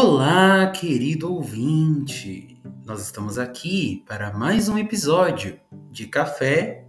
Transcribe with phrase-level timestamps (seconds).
[0.00, 2.62] Olá, querido ouvinte!
[2.86, 5.58] Nós estamos aqui para mais um episódio
[5.90, 6.86] de Café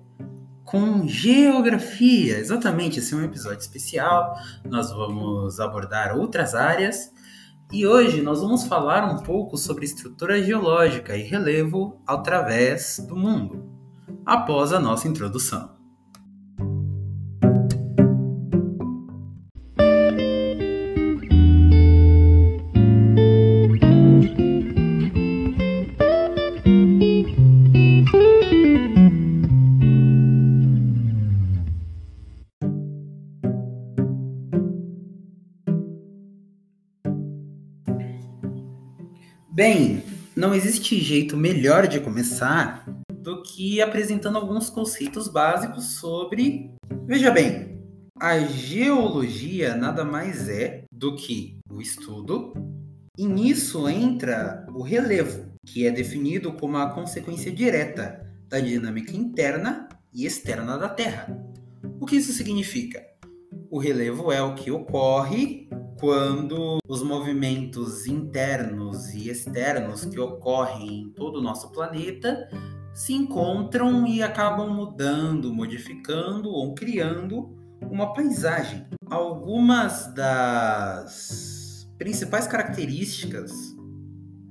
[0.63, 2.37] com Geografia.
[2.37, 4.35] Exatamente, esse é um episódio especial.
[4.63, 7.11] Nós vamos abordar outras áreas
[7.73, 13.67] e hoje nós vamos falar um pouco sobre estrutura geológica e relevo através do mundo,
[14.23, 15.78] após a nossa introdução.
[39.59, 40.01] Bem,
[40.37, 46.71] não existe jeito melhor de começar do que apresentando alguns conceitos básicos sobre.
[47.05, 47.77] Veja bem,
[48.17, 52.53] a geologia nada mais é do que o estudo,
[53.17, 59.89] e nisso entra o relevo, que é definido como a consequência direta da dinâmica interna
[60.13, 61.37] e externa da Terra.
[61.99, 63.05] O que isso significa?
[63.69, 65.67] O relevo é o que ocorre
[65.99, 72.49] quando os movimentos internos e externos que ocorrem em todo o nosso planeta
[72.93, 78.87] se encontram e acabam mudando, modificando ou criando uma paisagem.
[79.09, 83.51] Algumas das principais características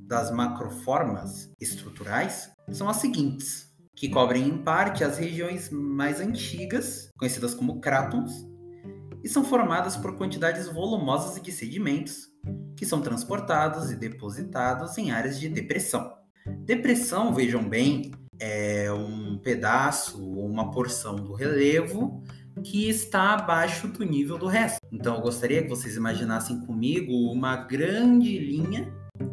[0.07, 7.55] das macroformas estruturais são as seguintes, que cobrem em parte as regiões mais antigas, conhecidas
[7.55, 8.47] como crátons,
[9.23, 12.29] e são formadas por quantidades volumosas de sedimentos
[12.77, 16.13] que são transportados e depositados em áreas de depressão.
[16.65, 22.23] Depressão, vejam bem, é um pedaço ou uma porção do relevo
[22.63, 24.79] que está abaixo do nível do resto.
[24.93, 28.93] Então eu gostaria que vocês imaginassem comigo uma grande linha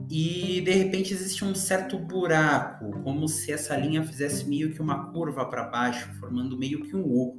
[0.09, 5.12] e de repente existe um certo buraco, como se essa linha fizesse meio que uma
[5.12, 7.38] curva para baixo, formando meio que um U.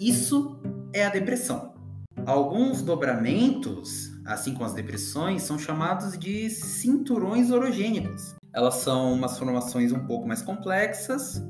[0.00, 0.60] Isso
[0.94, 1.74] é a depressão.
[2.24, 8.34] Alguns dobramentos, assim como as depressões, são chamados de cinturões orogênicos.
[8.54, 11.42] Elas são umas formações um pouco mais complexas,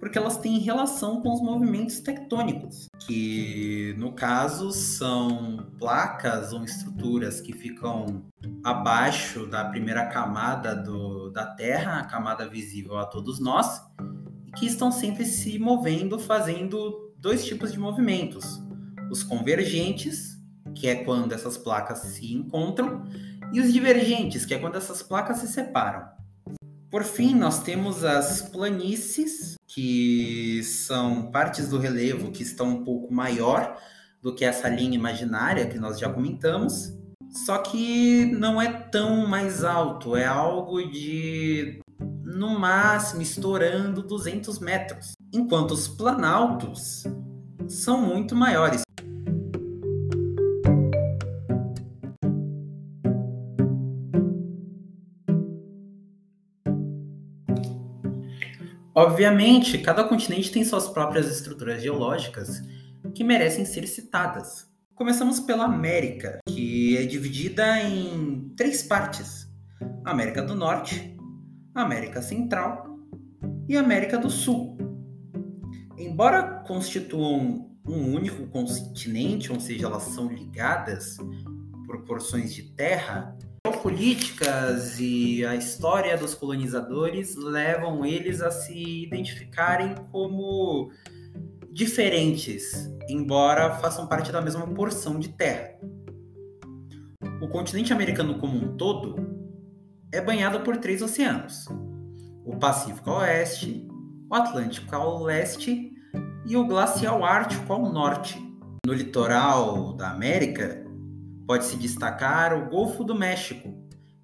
[0.00, 7.40] porque elas têm relação com os movimentos tectônicos, que no caso são placas ou estruturas
[7.40, 8.24] que ficam
[8.64, 13.80] abaixo da primeira camada do, da Terra, a camada visível a todos nós,
[14.48, 18.60] e que estão sempre se movendo, fazendo dois tipos de movimentos
[19.10, 20.38] os convergentes,
[20.74, 23.04] que é quando essas placas se encontram,
[23.52, 26.08] e os divergentes, que é quando essas placas se separam.
[26.90, 33.12] Por fim, nós temos as planícies, que são partes do relevo que estão um pouco
[33.12, 33.76] maior
[34.20, 36.92] do que essa linha imaginária que nós já comentamos,
[37.30, 41.80] só que não é tão mais alto, é algo de
[42.24, 47.04] no máximo estourando 200 metros, enquanto os planaltos
[47.68, 48.82] são muito maiores.
[59.00, 62.62] Obviamente, cada continente tem suas próprias estruturas geológicas
[63.14, 64.68] que merecem ser citadas.
[64.94, 69.48] Começamos pela América, que é dividida em três partes:
[70.04, 71.16] América do Norte,
[71.74, 72.98] América Central
[73.66, 74.76] e América do Sul.
[75.96, 81.16] Embora constituam um único continente, ou seja, elas são ligadas
[81.86, 83.34] por porções de terra,
[83.82, 90.90] políticas e a história dos colonizadores levam eles a se identificarem como
[91.70, 95.78] diferentes, embora façam parte da mesma porção de terra.
[97.40, 99.16] O continente americano como um todo
[100.12, 101.66] é banhado por três oceanos:
[102.44, 103.86] o Pacífico ao oeste,
[104.30, 105.92] o Atlântico ao leste
[106.46, 108.38] e o Glacial Ártico ao norte.
[108.86, 110.84] No litoral da América,
[111.50, 113.74] pode-se destacar o Golfo do México,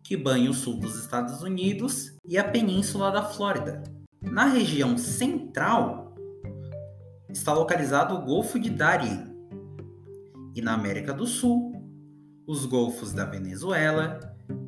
[0.00, 3.82] que banha o sul dos Estados Unidos e a península da Flórida.
[4.22, 6.14] Na região central
[7.28, 9.26] está localizado o Golfo de Darien.
[10.54, 11.72] E na América do Sul,
[12.46, 14.20] os golfos da Venezuela,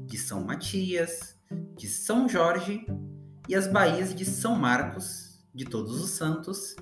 [0.04, 1.38] de São Matias,
[1.76, 2.84] de São Jorge
[3.48, 6.74] e as baías de São Marcos, de Todos os Santos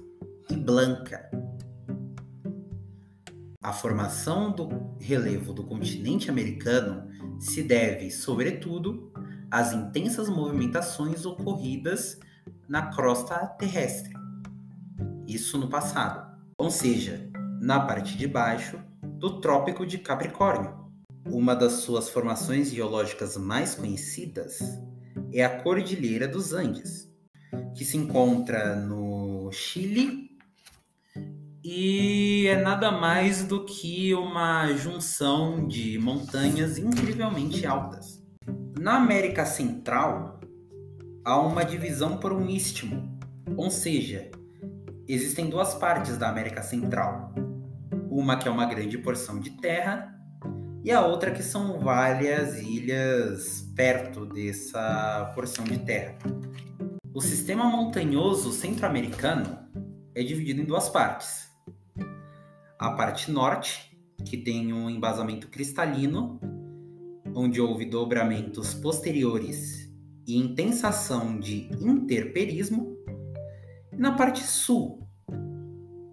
[0.50, 1.28] e Blanca.
[3.66, 7.10] A formação do relevo do continente americano
[7.40, 9.12] se deve, sobretudo,
[9.50, 12.16] às intensas movimentações ocorridas
[12.68, 14.14] na crosta terrestre.
[15.26, 17.28] Isso no passado, ou seja,
[17.60, 20.72] na parte de baixo do Trópico de Capricórnio.
[21.28, 24.60] Uma das suas formações geológicas mais conhecidas
[25.32, 27.12] é a Cordilheira dos Andes,
[27.74, 30.25] que se encontra no Chile
[31.68, 38.22] e é nada mais do que uma junção de montanhas incrivelmente altas.
[38.78, 40.38] Na América Central,
[41.24, 43.18] há uma divisão por um istmo,
[43.56, 44.30] ou seja,
[45.08, 47.34] existem duas partes da América Central.
[48.08, 50.16] Uma que é uma grande porção de terra
[50.84, 56.16] e a outra que são várias ilhas perto dessa porção de terra.
[57.12, 59.58] O sistema montanhoso centro-americano
[60.14, 61.45] é dividido em duas partes.
[62.78, 66.38] A parte norte, que tem um embasamento cristalino,
[67.34, 69.90] onde houve dobramentos posteriores
[70.26, 72.96] e intensação de interperismo,
[73.92, 75.08] e na parte sul,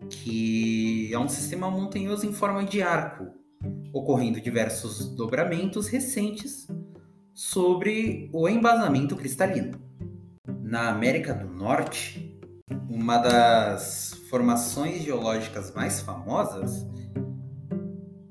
[0.09, 3.27] que é um sistema montanhoso em forma de arco,
[3.91, 6.67] ocorrendo diversos dobramentos recentes
[7.33, 9.81] sobre o embasamento cristalino.
[10.61, 12.39] Na América do Norte,
[12.89, 16.87] uma das formações geológicas mais famosas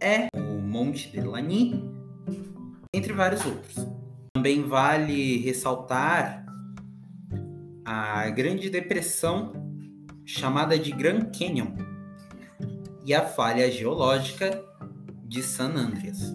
[0.00, 1.80] é o Monte de Lani,
[2.92, 3.86] entre vários outros.
[4.34, 6.44] Também vale ressaltar
[7.84, 9.52] a Grande Depressão,
[10.24, 11.76] chamada de Grand Canyon,
[13.06, 14.60] e a falha geológica
[15.24, 16.34] de San Andreas.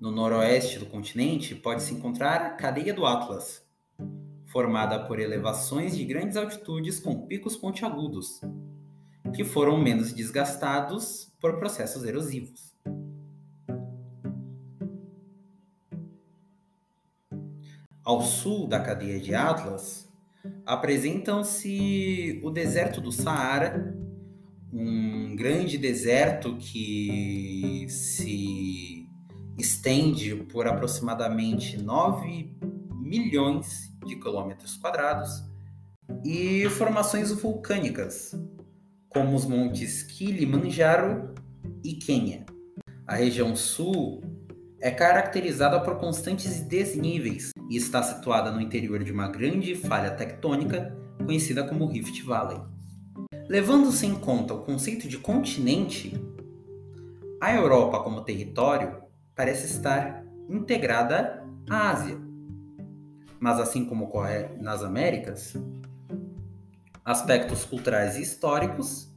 [0.00, 3.67] No noroeste do continente pode-se encontrar a cadeia do Atlas,
[4.48, 8.40] formada por elevações de grandes altitudes com picos pontiagudos,
[9.34, 12.74] que foram menos desgastados por processos erosivos.
[18.02, 20.10] Ao sul da cadeia de Atlas,
[20.64, 23.94] apresentam-se o deserto do Saara
[24.72, 29.06] um grande deserto que se
[29.58, 32.77] estende por aproximadamente 9
[33.08, 35.42] milhões de quilômetros quadrados
[36.24, 38.38] e formações vulcânicas,
[39.08, 41.34] como os montes Kilimanjaro
[41.82, 42.44] e Quênia.
[43.06, 44.22] A região sul
[44.80, 50.96] é caracterizada por constantes desníveis e está situada no interior de uma grande falha tectônica
[51.24, 52.60] conhecida como Rift Valley.
[53.48, 56.14] Levando-se em conta o conceito de continente,
[57.40, 59.02] a Europa como território
[59.34, 62.27] parece estar integrada à Ásia.
[63.40, 65.54] Mas assim como ocorre nas Américas,
[67.04, 69.12] aspectos culturais e históricos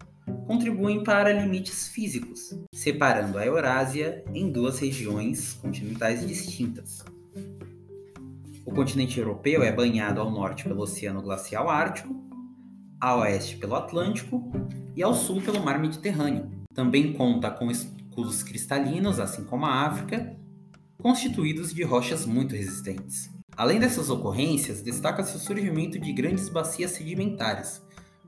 [0.48, 7.04] contribuem para limites físicos, separando a Eurásia em duas regiões continentais distintas.
[8.66, 12.22] O continente europeu é banhado ao norte pelo Oceano Glacial Ártico
[13.02, 14.52] a oeste pelo Atlântico
[14.96, 16.52] e ao sul pelo Mar Mediterrâneo.
[16.72, 20.38] Também conta com escudos cristalinos, assim como a África,
[21.00, 23.32] constituídos de rochas muito resistentes.
[23.62, 27.80] Além dessas ocorrências, destaca-se o surgimento de grandes bacias sedimentares,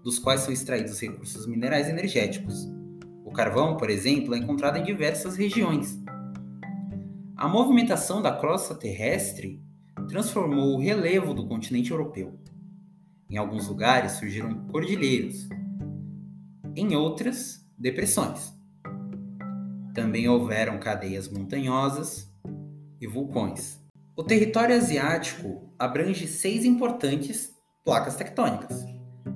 [0.04, 2.72] dos quais são extraídos recursos minerais energéticos.
[3.26, 6.00] O carvão, por exemplo, é encontrado em diversas regiões.
[7.36, 9.60] A movimentação da crosta terrestre
[10.08, 12.40] transformou o relevo do continente europeu.
[13.28, 15.50] Em alguns lugares surgiram cordilheiros,
[16.76, 18.54] em outras, depressões.
[19.96, 22.32] Também houveram cadeias montanhosas
[23.02, 23.83] e vulcões.
[24.15, 27.51] O território asiático abrange seis importantes
[27.84, 28.86] placas tectônicas: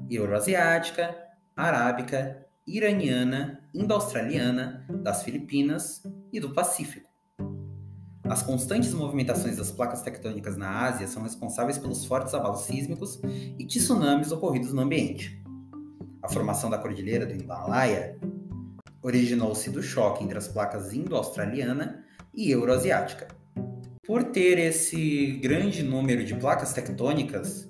[0.08, 1.18] Euroasiática,
[1.56, 7.10] Arábica, Iraniana, Indo-Australiana, das Filipinas e do Pacífico.
[8.26, 13.20] As constantes movimentações das placas tectônicas na Ásia são responsáveis pelos fortes abalos sísmicos
[13.58, 15.44] e tsunamis ocorridos no ambiente.
[16.22, 18.20] A formação da cordilheira do Himalaia
[19.02, 23.37] originou-se do choque entre as placas indo-australiana e euroasiática.
[24.08, 27.68] Por ter esse grande número de placas tectônicas,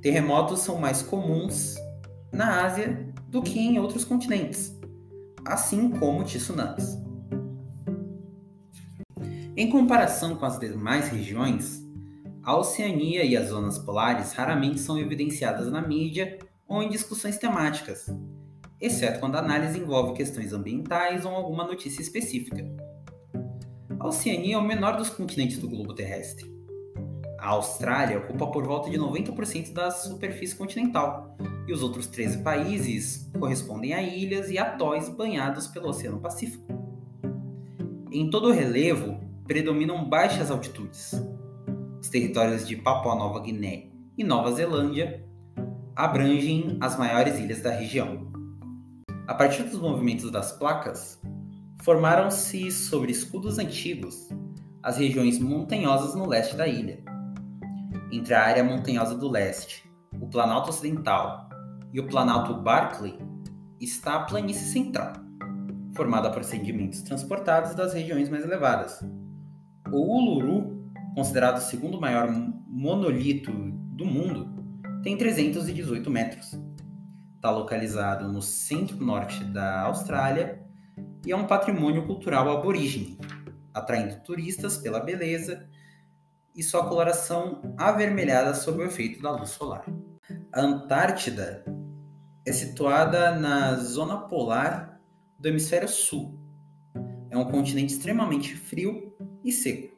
[0.00, 1.76] terremotos são mais comuns
[2.32, 4.76] na Ásia do que em outros continentes,
[5.44, 6.98] assim como tsunamis.
[9.56, 11.80] Em comparação com as demais regiões,
[12.42, 18.06] a Oceania e as zonas polares raramente são evidenciadas na mídia ou em discussões temáticas,
[18.80, 22.81] exceto quando a análise envolve questões ambientais ou alguma notícia específica.
[24.02, 26.52] A Oceania é o menor dos continentes do globo terrestre.
[27.38, 31.36] A Austrália ocupa por volta de 90% da superfície continental,
[31.68, 36.66] e os outros 13 países correspondem a ilhas e atóis banhados pelo Oceano Pacífico.
[38.10, 41.12] Em todo o relevo, predominam baixas altitudes.
[42.00, 43.84] Os territórios de Papua Nova Guiné
[44.18, 45.24] e Nova Zelândia
[45.94, 48.32] abrangem as maiores ilhas da região.
[49.28, 51.21] A partir dos movimentos das placas,
[51.82, 54.28] formaram-se sobre escudos antigos
[54.82, 57.02] as regiões montanhosas no leste da ilha.
[58.10, 61.48] Entre a área montanhosa do leste, o Planalto Ocidental
[61.92, 63.18] e o Planalto Barclay
[63.80, 65.12] está a planície central,
[65.94, 69.00] formada por sedimentos transportados das regiões mais elevadas.
[69.90, 72.30] O Uluru, considerado o segundo maior
[72.66, 74.48] monolito do mundo,
[75.02, 76.58] tem 318 metros.
[77.34, 80.61] Está localizado no centro-norte da Austrália
[81.24, 83.18] e é um patrimônio cultural aborígene,
[83.72, 85.68] atraindo turistas pela beleza
[86.54, 89.84] e sua coloração avermelhada sob o efeito da luz solar.
[90.52, 91.64] A Antártida
[92.44, 95.00] é situada na zona polar
[95.38, 96.38] do hemisfério sul.
[97.30, 99.92] É um continente extremamente frio e seco.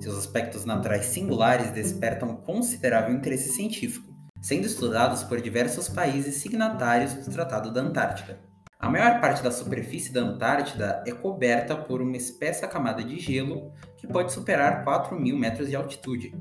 [0.00, 7.30] Seus aspectos naturais singulares despertam considerável interesse científico, sendo estudados por diversos países signatários do
[7.30, 8.40] Tratado da Antártida.
[8.78, 13.72] A maior parte da superfície da Antártida é coberta por uma espessa camada de gelo
[13.96, 16.34] que pode superar 4 mil metros de altitude.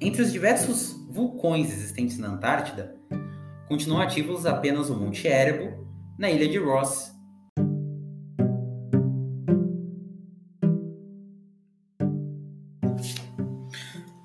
[0.00, 2.96] Entre os diversos vulcões existentes na Antártida,
[3.68, 5.86] continuam ativos apenas o Monte Erebo,
[6.18, 7.12] na ilha de Ross.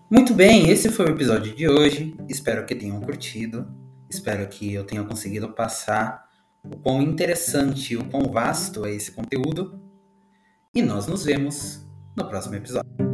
[0.10, 2.16] Muito bem, esse foi o episódio de hoje.
[2.30, 3.68] Espero que tenham curtido.
[4.10, 6.32] Espero que eu tenha conseguido passar
[6.64, 9.80] o quão interessante e o quão vasto é esse conteúdo.
[10.74, 13.13] E nós nos vemos no próximo episódio.